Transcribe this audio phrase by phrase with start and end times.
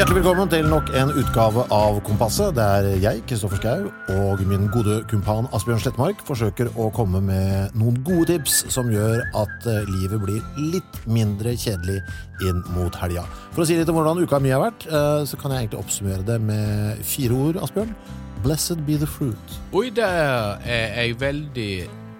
[0.00, 5.02] Hjertelig velkommen til nok en utgave av Kompasset, der jeg, Kristoffer Schau, og min gode
[5.10, 10.22] kumpan Asbjørn Slettmark forsøker å komme med noen gode tips som gjør at eh, livet
[10.22, 10.40] blir
[10.72, 11.98] litt mindre kjedelig
[12.48, 13.26] inn mot helga.
[13.52, 15.82] For å si litt om hvordan uka mi har vært, eh, så kan jeg egentlig
[15.82, 17.92] oppsummere det med fire ord, Asbjørn.
[18.40, 19.56] Blessed be the fruit.
[19.76, 21.70] Oi, der er jeg veldig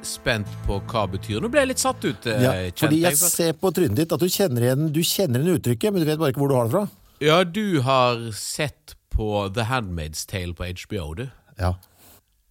[0.04, 1.40] spent på hva det betyr.
[1.40, 2.28] Nå ble jeg litt satt ut.
[2.28, 3.24] eh, Ja, fordi jeg jeg.
[3.24, 6.20] ser på trynet ditt at du kjenner igjen, du kjenner igjen uttrykket, men du vet
[6.20, 6.88] bare ikke hvor du har det fra.
[7.22, 11.26] Ja, du har sett på The Handmaid's Tale på HBO, du.
[11.58, 11.74] Ja.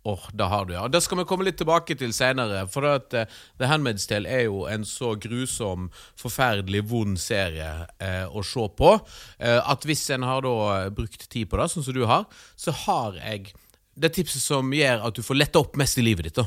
[0.03, 0.87] Åh, da har du, ja.
[0.87, 2.67] Det skal vi komme litt tilbake til senere.
[2.69, 5.87] For at uh, The Handmaid's Tale er jo en så grusom,
[6.21, 11.49] forferdelig vond serie uh, å se på, uh, at hvis en har da brukt tid
[11.49, 13.49] på det, sånn som du har, så har jeg
[13.97, 16.45] det tipset som gjør at du får lette opp mest i livet ditt, da.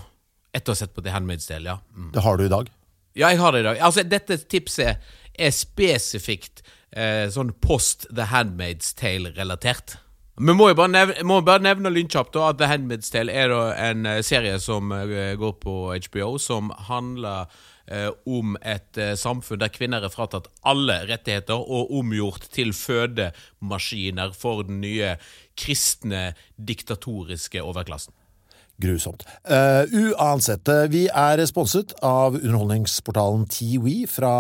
[0.55, 1.81] Etter å ha sett på The Handmaid's Tale, ja.
[1.91, 2.13] Mm.
[2.15, 2.71] Det har du i dag.
[3.19, 3.83] Ja, jeg har det i dag.
[3.83, 9.99] Altså, dette tipset er spesifikt eh, sånn post The Handmaid's Tale-relatert.
[10.41, 14.07] Vi må jo bare nevne, må bare nevne lynkjapt at The Handmaid's Tale er en
[14.09, 15.75] eh, serie som eh, går på
[16.09, 17.53] HBO, som handler
[17.87, 24.33] eh, om et eh, samfunn der kvinner er fratatt alle rettigheter og omgjort til fødemaskiner
[24.37, 25.15] for den nye
[25.59, 28.17] kristne, diktatoriske overklassen.
[28.83, 29.23] Grusomt.
[29.47, 34.33] Uh, uansett, eh, vi er sponset av underholdningsportalen TWE fra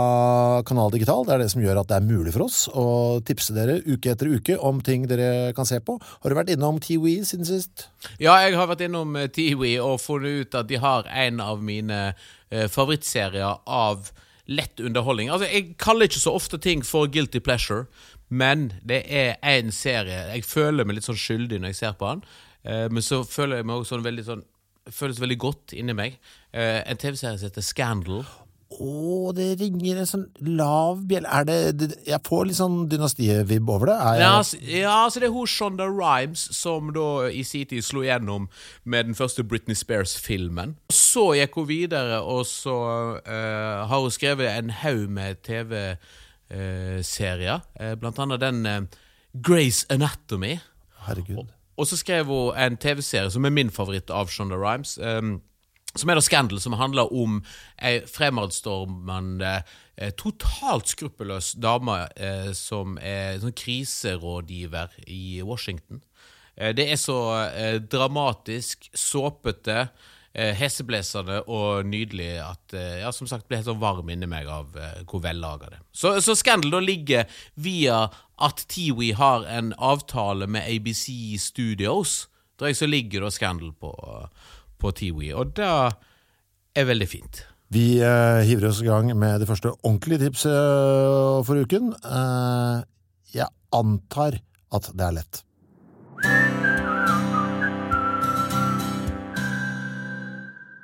[0.66, 1.24] Kanal Digital.
[1.26, 2.86] Det er det som gjør at det er mulig for oss å
[3.26, 5.98] tipse dere uke etter uke om ting dere kan se på.
[6.02, 7.86] Har du vært innom TWE siden sist?
[8.18, 11.62] Ja, jeg har vært innom eh, Tiwi og funnet ut at de har en av
[11.62, 14.10] mine uh, favorittserier av
[14.50, 15.30] lett underholdning.
[15.30, 17.86] Altså, Jeg kaller ikke så ofte ting for guilty pleasure,
[18.28, 22.08] men det er en serie Jeg føler meg litt sånn skyldig når jeg ser på
[22.08, 22.22] den,
[22.64, 24.44] men så føler jeg meg også sånn veldig sånn
[24.90, 26.16] Føles veldig godt inni meg.
[26.50, 28.24] Eh, en TV-serie som heter Scandal.
[28.72, 30.24] Å, det ringer en sånn
[30.56, 33.98] lav bjelle Er det, Jeg får litt sånn dynastivibb over det.
[34.00, 37.84] Jeg, Ja, altså, ja, altså det er hun Shonda Rhimes som da i sin tid
[37.84, 38.48] slo gjennom
[38.84, 40.76] med den første Britney Spears-filmen.
[40.90, 42.76] Så gikk hun videre, og så
[43.20, 47.60] uh, har hun skrevet en haug med TV-serier.
[47.76, 48.82] Uh, blant annet den uh,
[49.36, 50.58] Grace Anatomy.
[51.06, 51.48] Herregud.
[51.76, 54.98] Og så skrev hun en TV-serie som er min favoritt av Shonda Rhimes.
[54.98, 55.40] Um,
[55.96, 57.42] som er da Scandal, som handler om
[57.84, 59.58] ei fremadstormende,
[59.96, 66.00] eh, totalt skruppelløs dame eh, som er sånn kriserådgiver i Washington.
[66.56, 67.18] Eh, det er så
[67.50, 69.90] eh, dramatisk, såpete,
[70.34, 74.50] eh, heseblesende og nydelig at eh, ja, som sagt ble helt sånn varm inni meg
[74.50, 75.80] av eh, hvor vellaga det.
[75.92, 78.04] Så, så Scandal da ligger via
[78.42, 82.26] at Tiwi har en avtale med ABC Studios.
[82.60, 83.92] Der så ligger da Scandal på,
[84.78, 85.70] på Tiwi, og det
[86.76, 87.44] er veldig fint.
[87.72, 91.94] Vi eh, hiver oss i gang med det første ordentlige tipset eh, for uken.
[92.04, 92.82] Eh,
[93.32, 94.42] jeg antar
[94.72, 95.44] at det er lett.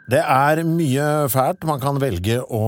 [0.08, 2.62] Det er mye fælt man kan velge å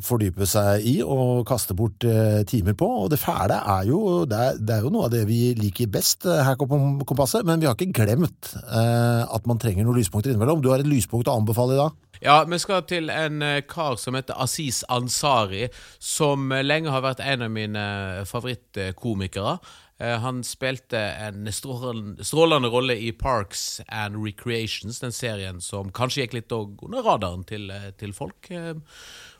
[0.00, 4.38] fordype seg i og kaste bort eh, timer på, og det fæle er jo, det
[4.38, 6.64] er, det er jo noe av det vi liker best eh, her på
[7.04, 10.64] Kompasset, men vi har ikke glemt eh, at man trenger noen lyspunkter innimellom.
[10.64, 12.00] Du har et lyspunkt å anbefale i dag?
[12.24, 15.68] Ja, vi skal til en eh, kar som heter Aziz Ansari,
[16.00, 17.84] som lenge har vært en av mine
[18.32, 19.58] favorittkomikere.
[20.00, 26.38] Eh, Han spilte en strålende, rolle i Parks and Recreations, den serien som kanskje gikk
[26.38, 28.74] litt under radaren til, eh, til folk eh,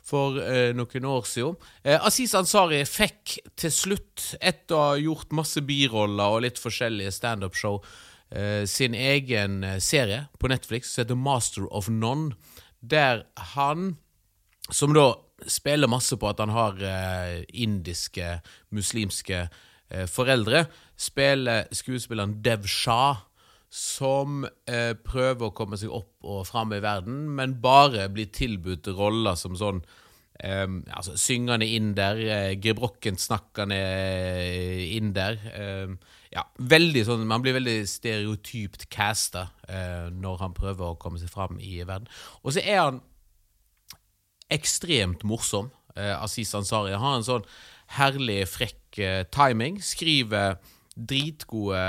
[0.05, 0.37] for
[0.73, 1.57] noen år siden.
[2.01, 7.83] Aziz Ansari fikk til slutt, etter å ha gjort masse biroller og litt forskjellige standup-show,
[8.65, 12.33] sin egen serie på Netflix som heter Master of None,
[12.81, 13.97] der han
[14.71, 16.81] som da spiller masse på at han har
[17.53, 18.39] indiske,
[18.71, 19.49] muslimske
[20.07, 20.65] foreldre,
[20.99, 23.25] spiller skuespilleren Dev Shah,
[23.71, 28.89] som eh, prøver å komme seg opp og fram i verden, men bare blir tilbudt
[28.97, 29.79] roller som sånn
[30.43, 35.39] eh, altså, syngende inder, eh, gebrokkent snakkende eh, inder.
[35.55, 41.21] Eh, ja, veldig sånn, Man blir veldig stereotypt casta eh, når han prøver å komme
[41.21, 42.11] seg fram i verden.
[42.43, 43.01] Og så er han
[44.51, 45.71] ekstremt morsom.
[45.95, 47.47] Eh, Aziz Ansari Han har en sånn
[47.97, 49.79] herlig, frekk eh, timing.
[49.83, 50.59] Skriver
[50.95, 51.81] dritgode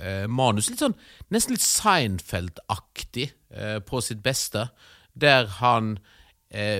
[0.00, 0.70] eh, manus.
[0.70, 0.96] Litt sånn,
[1.34, 4.70] Nesten litt Seinfeld-aktig eh, på sitt beste.
[5.16, 5.96] Der han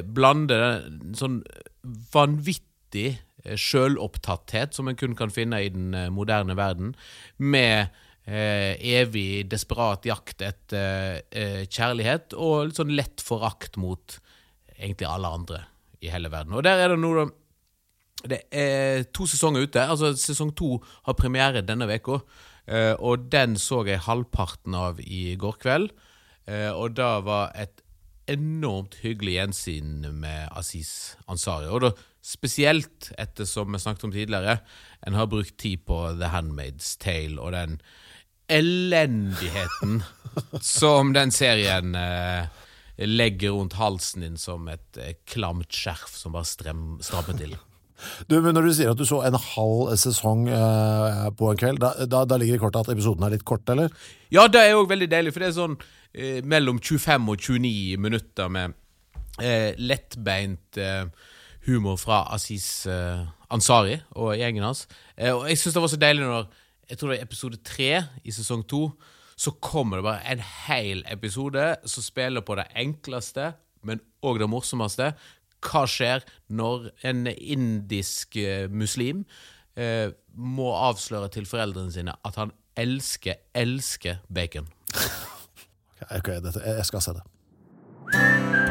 [0.06, 1.40] blander en sånn
[2.14, 3.16] vanvittig
[3.58, 6.92] sjølopptatthet, som en kun kan finne i den moderne verden,
[7.36, 7.90] med
[8.24, 11.18] evig desperat jakt etter
[11.66, 14.16] kjærlighet, og litt sånn lett forakt mot
[14.78, 15.60] egentlig alle andre
[15.98, 16.54] i hele verden.
[16.56, 17.26] Og der er det noe
[18.24, 19.82] Det er to sesonger ute.
[19.82, 22.20] Altså Sesong to har premiere denne uka.
[22.66, 25.90] Eh, og den så jeg halvparten av i går kveld.
[26.46, 27.82] Eh, og da var et
[28.26, 31.68] enormt hyggelig gjensyn med Aziz Ansari.
[31.70, 31.92] Og da
[32.26, 34.58] spesielt etter, som vi snakket om tidligere,
[35.06, 37.78] en har brukt tid på The Handmaid's Tale og den
[38.50, 40.02] elendigheten
[40.62, 42.46] som den serien eh,
[43.06, 47.56] legger rundt halsen din som et eh, klamt skjerf som bare strammer til.
[48.28, 51.80] Du, men Når du sier at du så en halv sesong eh, på en kveld,
[51.82, 53.92] da, da, da ligger det i kortet at episoden er litt kort, eller?
[54.34, 55.78] Ja, det er òg veldig deilig, for det er sånn
[56.12, 58.76] eh, mellom 25 og 29 minutter med
[59.40, 61.08] eh, lettbeint eh,
[61.66, 64.86] humor fra Aziz eh, Ansari og gjengen hans.
[65.16, 66.48] Eh, og jeg syns det var så deilig når
[66.86, 68.88] jeg tror det er episode tre i sesong to.
[69.36, 73.50] Så kommer det bare en hel episode som spiller på det enkleste,
[73.86, 75.10] men òg det morsomste.
[75.66, 79.24] Hva skjer når en indisk eh, muslim
[79.76, 84.70] eh, må avsløre til foreldrene sine at han elsker, elsker bacon?
[86.12, 88.65] Ok, dette, jeg skal se det.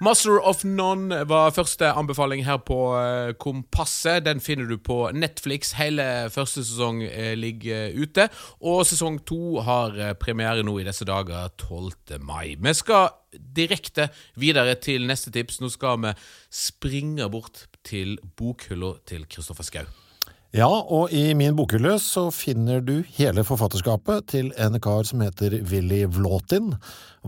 [0.00, 4.22] Master of None var første anbefaling her på eh, Kompasset.
[4.28, 5.72] Den finner du på Netflix.
[5.74, 8.28] Hele første sesong eh, ligger ute.
[8.62, 12.20] Og sesong to har eh, premiere nå i disse dager, 12.
[12.22, 12.54] mai.
[12.54, 14.06] Vi skal direkte
[14.38, 15.58] videre til neste tips.
[15.58, 16.14] Nå skal vi
[16.46, 20.07] springe bort til bokhylla til Kristoffer Schou.
[20.56, 25.58] Ja, og i min bokhylle så finner du hele forfatterskapet til en kar som heter
[25.68, 26.70] Willy Vlåtin.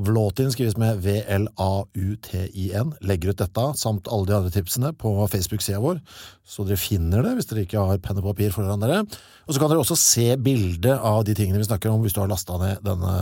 [0.01, 2.95] Vlåtin skrives med V-L-A-U-T-I-N.
[3.05, 6.01] Legger ut dette, samt alle de andre tipsene, på Facebook-sida vår,
[6.49, 9.03] så dere finner det hvis dere ikke har penn og papir foran dere.
[9.45, 12.25] Og så kan dere også se bildet av de tingene vi snakker om hvis du
[12.25, 13.15] har lasta ned denne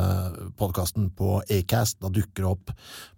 [0.63, 1.99] podkasten på Acast.
[1.99, 2.75] Da dukker det opp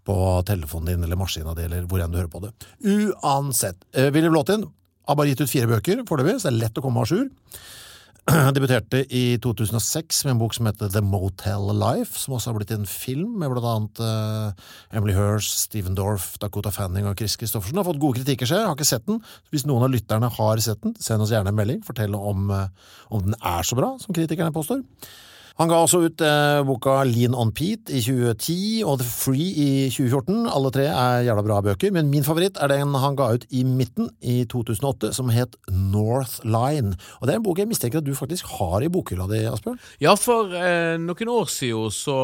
[0.08, 2.56] på telefonen din eller maskina di eller hvor enn du hører på det.
[2.80, 3.84] Uansett.
[3.92, 4.70] Eh, Willy Vlåtin
[5.10, 7.28] har bare gitt ut fire bøker foreløpig, så det er lett å komme à jour.
[8.54, 12.74] Debuterte i 2006 med en bok som heter The Motel Life, som også har blitt
[12.74, 17.80] en film med blant annet uh, Emily Hirsch, Stephen Dorff, Dakota Fanning og Chris Christoffersen.
[17.80, 18.66] Har fått gode kritikker, jeg.
[18.66, 19.22] Har ikke sett den.
[19.50, 21.82] Hvis noen av lytterne har sett den, send oss gjerne en melding.
[21.86, 24.84] Fortell om, uh, om den er så bra som kritikerne påstår.
[25.60, 29.72] Han ga også ut eh, boka Lean on Pete i 2010 og The Free i
[29.92, 30.46] 2014.
[30.48, 33.60] Alle tre er jævla bra bøker, men min favoritt er den han ga ut i
[33.68, 36.94] midten i 2008, som het North Line.
[37.20, 39.76] Og Det er en bok jeg mistenker at du faktisk har i bokhylla di, Asbjørn?
[40.00, 42.16] Ja, for eh, noen år siden så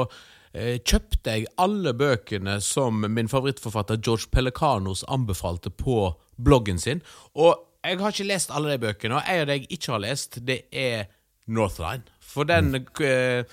[0.57, 7.05] eh, kjøpte jeg alle bøkene som min favorittforfatter George Pelicanos anbefalte på bloggen sin.
[7.37, 7.53] Og
[7.85, 10.41] jeg har ikke lest alle de bøkene, og en av de jeg ikke har lest,
[10.41, 11.11] det er
[11.47, 12.09] Northline.
[12.37, 13.49] For den eh,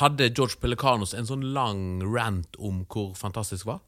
[0.00, 3.82] hadde George Pelicanos en sånn lang rant om hvor fantastisk det var.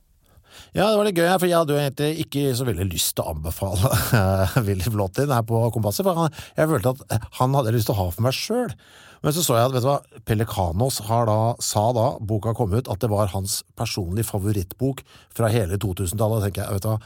[0.75, 3.25] Ja, det var litt gøy, for jeg hadde jo egentlig ikke så veldig lyst til
[3.25, 7.75] å anbefale uh, Willy Flåtin her på Kompasset, for han, jeg følte at han hadde
[7.77, 8.73] lyst til å ha for meg sjøl.
[9.25, 12.91] Men så så jeg at vet du hva, Pelikanos da, sa da boka kom ut,
[12.93, 15.01] at det var hans personlige favorittbok
[15.32, 16.43] fra hele 2000-tallet.
[16.43, 16.99] Da tenker jeg, vet du hva,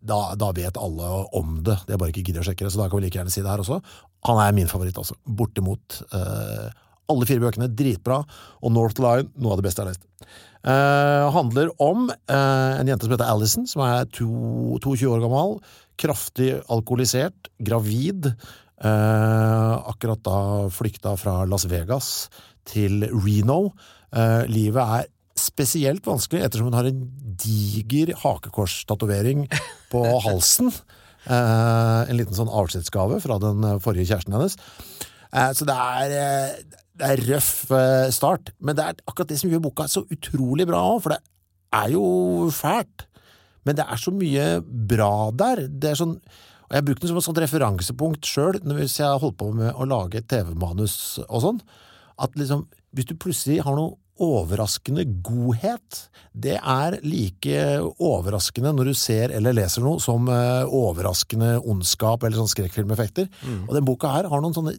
[0.00, 2.80] da, da, vet alle om det, det er bare ikke gidder å sjekke det, så
[2.80, 3.82] da kan vi like gjerne si det her også.
[4.30, 5.18] Han er min favoritt, altså.
[5.28, 6.00] Bortimot.
[6.16, 6.66] Eh,
[7.12, 8.22] alle fire bøkene dritbra,
[8.64, 10.32] og North Line noe av det beste jeg har lest.
[10.66, 14.26] Uh, handler om uh, en jente som heter Alison, som er to,
[14.82, 15.60] 22 år gammel.
[16.00, 18.32] Kraftig alkoholisert, gravid.
[18.82, 20.38] Uh, akkurat da
[20.74, 22.28] flykta fra Las Vegas
[22.66, 23.70] til Reno.
[24.50, 25.06] livet er
[25.38, 27.02] spesielt vanskelig ettersom hun har en
[27.38, 29.44] diger hakekorstatovering
[29.92, 30.72] på halsen.
[31.26, 34.56] en liten sånn avskjedsgave fra den forrige kjæresten hennes.
[35.30, 36.58] så det er
[36.96, 40.66] det er røff eh, start, men det er akkurat det som gjør boka så utrolig
[40.68, 41.20] bra òg, for det
[41.76, 42.06] er jo
[42.54, 43.06] fælt.
[43.66, 45.66] Men det er så mye bra der.
[45.66, 46.16] Det er sånn,
[46.66, 49.52] og Jeg har brukt den som et sånt referansepunkt sjøl hvis jeg har holdt på
[49.54, 51.60] med å lage TV-manus og sånn.
[52.18, 52.64] At liksom,
[52.96, 56.00] hvis du plutselig har noe overraskende godhet,
[56.32, 57.60] det er like
[58.00, 63.28] overraskende når du ser eller leser noe som eh, overraskende ondskap eller sånn skrekkfilmeffekter.
[63.44, 63.66] Mm.
[63.68, 64.76] Og den boka her har noen sånne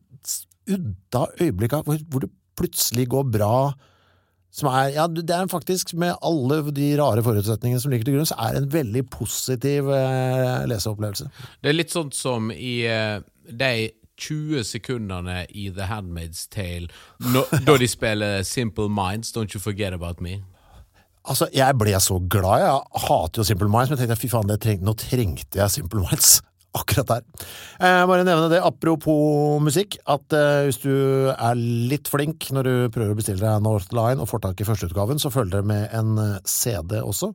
[0.73, 3.53] udda øyeblikk hvor, hvor det plutselig går bra.
[4.57, 8.29] Som er, ja, det er faktisk, med alle de rare forutsetningene som ligger til grunn,
[8.29, 11.27] så er det en veldig positiv eh, leseopplevelse.
[11.61, 13.19] Det er litt sånn som i eh,
[13.51, 16.89] de 20 sekundene i The Handmaid's Tale,
[17.33, 20.39] no, da de spiller Simple Minds, Don't You Forget About Me.
[21.27, 22.63] Altså, Jeg ble så glad.
[22.63, 26.01] Jeg hater jo Simple Minds, men jeg tenkte fy faen, treng, nå trengte jeg Simple
[26.01, 26.37] Minds.
[26.75, 27.45] Akkurat der.
[27.79, 30.91] Eh, bare nevne det, apropos musikk, at eh, hvis du
[31.31, 35.21] er litt flink når du prøver å bestille deg Northline og får tak i førsteutgaven,
[35.21, 37.31] så følger det med en eh, CD også.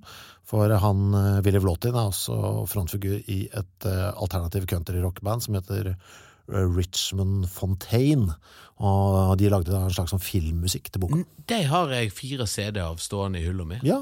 [0.53, 5.95] For han eh, Willy Vlåtin er også frontfigur i et eh, alternativ countryrockband som heter
[5.95, 8.37] eh, Richmond Fontaine.
[8.83, 11.23] Og de lagde da en slags sånn filmmusikk til boka.
[11.49, 13.79] De har jeg fire CD-er av stående i hylla mi.
[13.87, 14.01] Ja,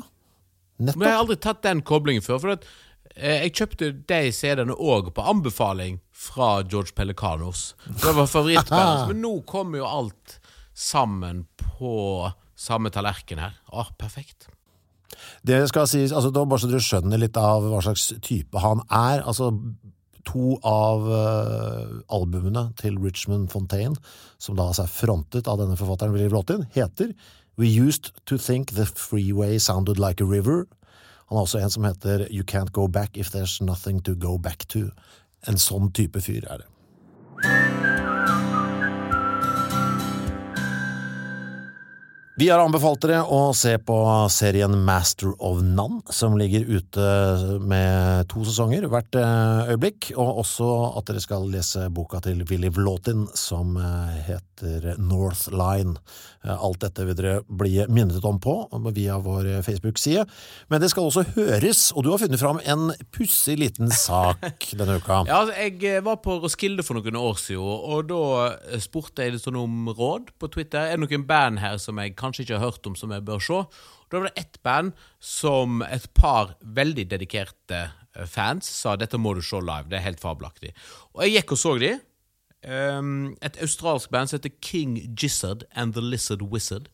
[0.81, 1.03] nettopp.
[1.03, 2.41] Men jeg har aldri tatt den koblingen før.
[2.41, 2.65] For at,
[3.21, 7.75] jeg kjøpte de CD-ene òg på anbefaling fra George Pelicanos.
[7.87, 9.07] Det var favorittbandet.
[9.13, 10.39] Men nå kommer jo alt
[10.77, 13.57] sammen på samme tallerken her.
[13.73, 14.49] Å, perfekt.
[15.43, 18.83] Det skal sies, altså da bare så dere skjønner litt av hva slags type han
[18.87, 19.25] er.
[19.25, 19.51] Altså,
[20.29, 23.97] to av uh, albumene til Richmond Fontaine,
[24.39, 27.15] som da altså er frontet av denne forfatteren Willy Vlotin, heter
[27.61, 30.67] We Used to Think the Freeway Sounded Like a River.
[31.31, 34.37] Han har også en som heter You Can't Go Back If There's Nothing to Go
[34.39, 34.89] Back to.
[35.47, 38.00] En sånn type fyr er det.
[42.41, 43.95] Vi har anbefalt dere å se på
[44.33, 47.09] serien Master of None, som ligger ute
[47.61, 52.71] med to sesonger hvert eh, øyeblikk, og også at dere skal lese boka til Willy
[52.73, 55.99] Vlåtin som eh, heter North Line.
[56.47, 58.57] Eh, Alt dette vil dere bli minnet om på
[58.97, 60.25] via vår Facebook-side,
[60.73, 64.97] men det skal også høres, og du har funnet fram en pussig liten sak denne
[64.97, 65.27] uka.
[65.29, 69.45] Ja, altså, Jeg var på Roskilde for noen år siden, og da spurte jeg litt
[69.45, 70.89] sånn om råd på Twitter.
[70.89, 73.43] Er det noen band her som jeg kanskje ikke har hørt om, som jeg bør
[73.45, 73.63] se?
[74.11, 79.35] Da var det ett band som et par veldig dedikerte eh, fans sa dette må
[79.37, 80.73] du se live, det er helt fabelaktig.
[81.15, 81.97] Og jeg gikk og så de.
[82.61, 86.91] Um, et australsk band som heter King Gizzard and The Lizard Wizard.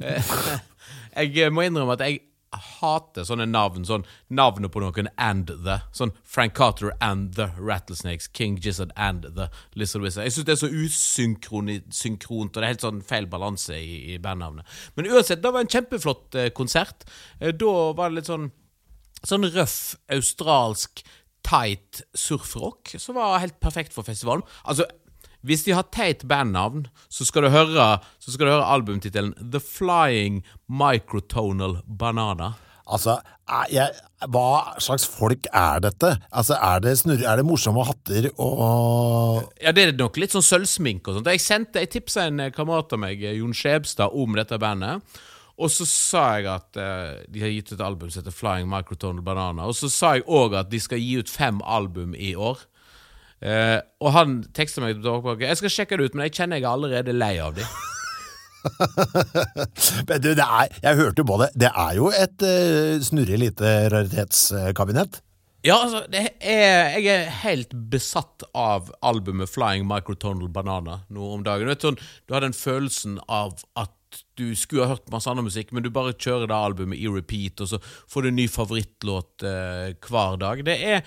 [0.00, 0.34] Eh,
[1.36, 2.22] jeg må innrømme at jeg
[2.52, 3.86] hater sånne navn.
[3.88, 5.78] Sånn navnet på noen and the.
[5.96, 8.28] Sånn Frank Carter and The Rattlesnakes.
[8.28, 10.26] King Gizzard and The Lizard Wizard.
[10.26, 14.18] Jeg syns det er så usynkront, og det er helt sånn feil balanse i, i
[14.22, 14.68] bandnavnet.
[14.96, 17.06] Men uansett, det var en kjempeflott eh, konsert.
[17.40, 18.50] Eh, da var det litt sånn
[19.22, 21.04] Sånn røff australsk
[21.46, 24.42] tight surfrock som var helt perfekt for festivalen.
[24.66, 24.88] Altså,
[25.46, 31.80] hvis de har teit bandnavn, så skal du høre Så høre albumtittelen The Flying Microtonal
[31.86, 32.54] Banana.
[32.92, 33.16] Altså,
[33.70, 33.94] jeg,
[34.32, 36.16] hva slags folk er dette?
[36.30, 40.44] Altså, er det, snurre, er det morsomme hatter og Ja, det er nok litt sånn
[40.44, 41.30] sølvsminke og sånt.
[41.30, 45.02] Jeg sendte, jeg tipsa en kamerat av meg, Jon Skjebstad, om dette bandet.
[45.62, 48.70] Og så sa jeg at eh, de har gitt ut et album som heter Flying
[48.70, 49.68] Microtonal Banana.
[49.68, 52.64] Og så sa jeg òg at de skal gi ut fem album i år.
[53.42, 56.68] Eh, og han teksta meg tilbake Jeg skal sjekke det ut, men jeg kjenner jeg
[56.68, 57.66] er allerede lei av dem.
[60.08, 61.48] Men du, det er, jeg hørte jo på det.
[61.58, 65.18] Det er jo et uh, snurrig lite raritetskabinett.
[65.66, 71.42] Ja, altså, det er, jeg er helt besatt av albumet Flying Microtonal Banana nå om
[71.46, 71.66] dagen.
[71.66, 73.94] Du, vet, sånn, du har den følelsen av at
[74.38, 77.60] du skulle ha hørt masse annen musikk, men du bare kjører det albumet i repeat,
[77.62, 80.64] og så får du en ny favorittlåt eh, hver dag.
[80.66, 81.00] Det er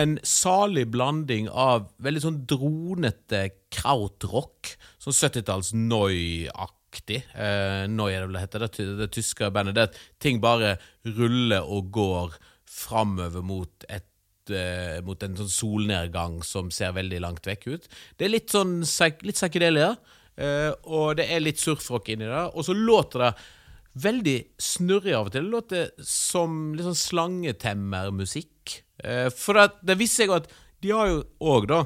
[0.00, 7.22] en salig blanding av veldig sånn dronete krautrock, sånn 70-talls Noi-aktig.
[7.34, 9.78] Eh, Noi er det vel det heter, det, det tyske bandet.
[9.78, 10.76] Det at ting bare
[11.06, 12.38] ruller og går
[12.70, 17.92] framover mot eh, mot en sånn solnedgang som ser veldig langt vekk ut.
[18.18, 19.94] Det er litt sånn litt psykedelia,
[20.40, 22.44] og det er litt surfrock inni det.
[22.54, 23.32] Og så låter det
[23.92, 25.46] veldig snurrig av og til.
[25.46, 28.76] Det låter som litt sånn slangetemmermusikk.
[29.04, 31.80] Eh, for det, det viser seg at de har jo òg, da,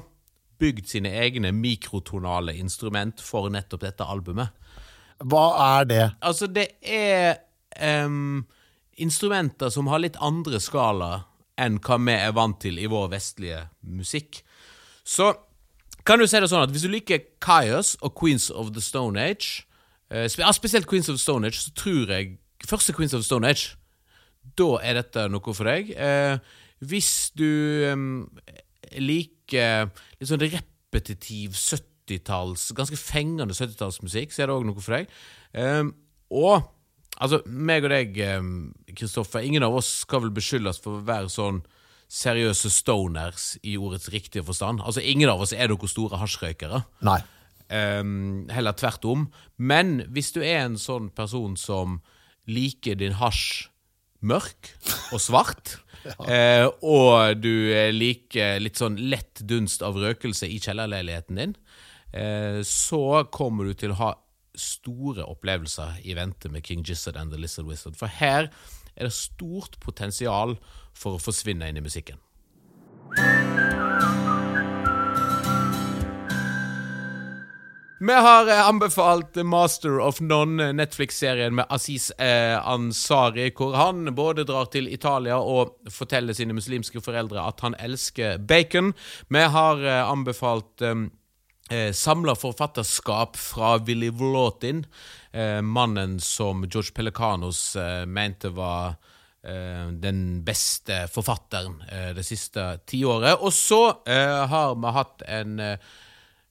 [0.63, 4.55] bygd sine egne mikrotonale instrument for nettopp dette albumet.
[5.25, 5.47] Hva
[5.79, 6.05] er det?
[6.23, 7.41] Altså, det er
[8.07, 8.45] um,
[9.01, 11.25] instrumenter som har litt andre skala
[11.61, 14.43] enn hva vi er vant til i vår vestlige musikk.
[15.07, 15.33] Så
[16.05, 19.21] kan du si det sånn at hvis du liker Kyos og Queens of the Stone
[19.21, 19.65] Age,
[20.13, 23.45] eh, spesielt Queens of the Stone Age, så tror jeg Første Queens of the Stone
[23.45, 23.75] Age,
[24.57, 25.91] da er dette noe for deg.
[26.01, 26.39] Eh,
[26.81, 27.45] hvis du
[27.91, 28.07] em,
[28.97, 35.13] liker litt sånn repetitiv 70-talls, ganske fengende 70-tallsmusikk, så er det òg noe for deg.
[35.61, 35.93] Em,
[36.33, 36.71] og
[37.21, 38.17] altså, meg og deg,
[38.97, 41.61] Kristoffer, ingen av oss skal vel beskyldes for å være sånn
[42.15, 44.83] seriøse stoners i ordets riktige forstand.
[44.85, 46.85] Altså, ingen av oss er noen store hasjrøykere.
[47.07, 47.21] Nei.
[47.75, 49.29] Um, heller tvert om.
[49.57, 51.99] Men hvis du er en sånn person som
[52.47, 53.71] liker din hasj
[54.25, 54.71] mørk
[55.13, 55.79] og svart,
[56.29, 61.57] eh, og du liker litt sånn lett dunst av røkelse i kjellerleiligheten din,
[62.15, 64.13] uh, så kommer du til å ha
[64.55, 67.99] store opplevelser i vente med King Gizzard and The Lizard Wizard.
[67.99, 68.53] For her
[68.95, 70.55] er det stort potensial
[70.95, 72.21] for å forsvinne inn i musikken.
[78.07, 84.45] Vi har eh, anbefalt Master of None, Netflix-serien med Aziz eh, Ansari, hvor han både
[84.45, 88.93] drar til Italia og forteller sine muslimske foreldre at han elsker bacon.
[89.33, 94.85] Vi har eh, anbefalt eh, samla forfatterskap fra Willy Volotin,
[95.63, 97.73] mannen som George Pelicanos
[98.07, 98.93] mente var
[99.45, 101.75] den beste forfatteren
[102.17, 103.37] det siste tiåret.
[103.45, 105.59] Og så har vi hatt en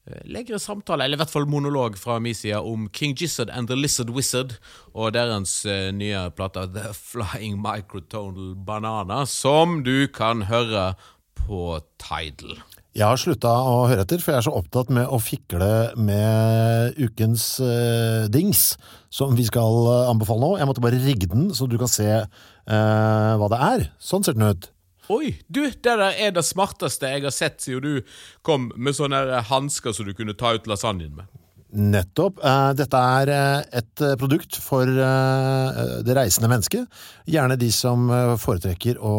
[0.04, 3.70] Eh, lengre samtale, eller i hvert fall monolog fra min side, om King Gizzard and
[3.72, 4.58] The Lizard Wizard
[4.92, 5.62] og deres
[5.96, 10.94] nye plate The Flying Microtonal Banana, som du kan høre
[11.40, 12.60] på Tidal.
[12.94, 17.00] Jeg har slutta å høre etter, for jeg er så opptatt med å fikle med
[17.02, 18.76] ukens uh, dings,
[19.10, 20.52] som vi skal anbefale nå.
[20.62, 23.88] Jeg måtte bare rigge den, så du kan se uh, hva det er.
[23.98, 24.70] Sånn ser den ut.
[25.12, 29.42] Oi, du, det der er det smarteste jeg har sett siden du kom med sånne
[29.50, 31.28] hansker som du kunne ta ut lasagnen med.
[31.74, 32.38] Nettopp.
[32.46, 37.02] Eh, dette er eh, et eh, produkt for det reisende mennesket.
[37.26, 38.06] Gjerne de som
[38.40, 39.16] foretrekker å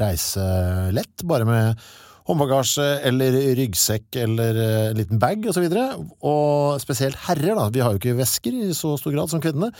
[0.00, 0.44] reise
[0.96, 1.88] lett, bare med
[2.28, 5.64] håndbagasje eller ryggsekk eller en liten bag osv.
[5.64, 5.96] Og, så
[6.28, 7.68] og spesielt herrer, da.
[7.72, 9.72] Vi har jo ikke vesker i så stor grad som kvinnene.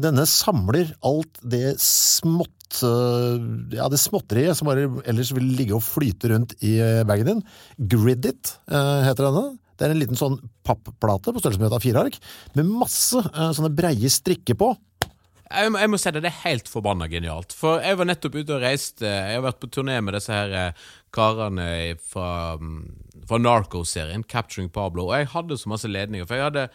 [0.00, 3.34] Denne samler alt det smått Eh,
[3.76, 7.44] ja, det småtteriet som bare ellers vil ligge og flyte rundt i eh, bagen din.
[7.92, 9.44] Gridit eh, heter denne.
[9.74, 12.18] Det er en liten sånn papplate på størrelse med et A4-ark,
[12.54, 14.68] med masse sånne breie strikker på.
[15.50, 17.52] Jeg må, jeg må, si det, det er helt forbanna genialt.
[17.52, 20.72] For jeg var nettopp ute og reiste Jeg har vært på turné med disse her
[21.14, 21.68] karene
[22.00, 26.26] fra, mm, fra Narco-serien, Capturing Pablo, og jeg hadde så masse ledninger.
[26.26, 26.68] For jeg hadde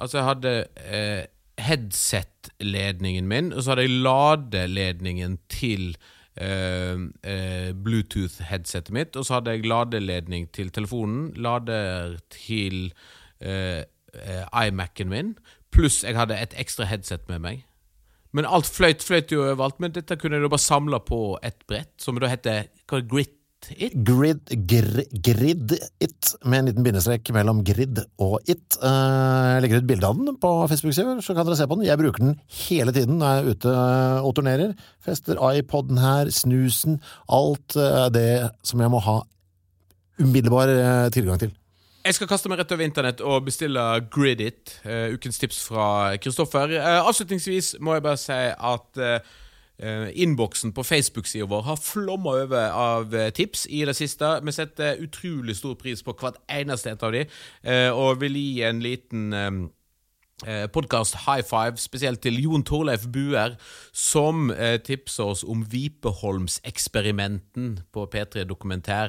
[0.00, 1.26] Altså, hadde eh,
[1.60, 5.96] headset-ledningen min, og så hadde jeg ladeledningen til
[6.40, 12.92] eh, uh, Bluetooth-headsetet mitt, og så hadde jeg ladeledning til telefonen, lader til
[13.44, 13.82] uh,
[14.66, 15.34] iMac-en min,
[15.70, 17.66] pluss jeg hadde et ekstra headset med meg.
[18.36, 21.92] Men alt fløyt, fløyt jo overalt, men dette kunne du bare samle på et brett,
[21.98, 23.36] som da heter Grit
[23.76, 23.92] It?
[23.92, 28.78] Grid, gr, grid It, med en liten bindestrek mellom Grid og It.
[28.80, 31.86] Eh, jeg legger ut bilde av den på Facebook-sida, så kan dere se på den.
[31.88, 34.74] Jeg bruker den hele tiden når jeg er ute eh, og turnerer.
[35.04, 38.30] Fester iPoden her, snusen, alt eh, det
[38.66, 39.20] som jeg må ha
[40.20, 40.72] umiddelbar
[41.14, 41.52] tilgang til.
[42.00, 43.82] Jeg skal kaste meg rett over internett og bestille
[44.12, 46.72] Gridit, uh, ukens tips fra Kristoffer.
[46.78, 48.38] Uh, avslutningsvis må jeg bare si
[48.72, 49.36] at uh,
[49.80, 54.28] Innboksen på Facebook-sida vår har flomma over av tips i det siste.
[54.44, 57.22] Vi setter utrolig stor pris på hvert eneste et av de,
[57.96, 59.32] og vil gi en liten
[60.46, 63.50] um, podkast high five, spesielt til Jon Torleif Buer,
[63.92, 64.52] som
[64.84, 69.08] tipser oss om Vipeholmseksperimenten på P3 Dokumentær.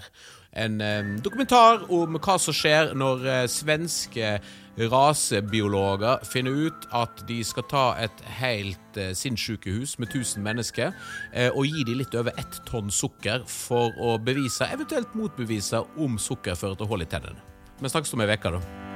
[0.51, 0.81] En
[1.23, 4.41] dokumentar om hva som skjer når svenske
[4.77, 10.91] rasebiologer finner ut at de skal ta et helt eh, sinnssykehus med 1000 mennesker
[11.33, 16.19] eh, og gi dem litt over ett tonn sukker for å bevise, eventuelt motbevise, om
[16.19, 17.43] sukker fører til hull i tennene.
[17.81, 18.90] Vi snakkes om ei uke, da.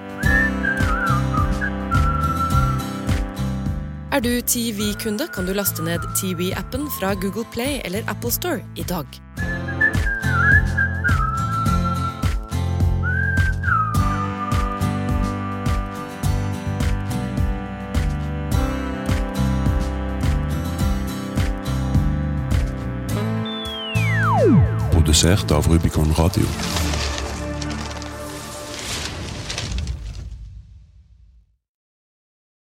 [4.15, 8.84] Er du TV-kunde, kan du laste ned TV-appen fra Google Play eller Apple Store i
[8.88, 9.06] dag.
[24.91, 26.85] produsert av Rubicon Radio.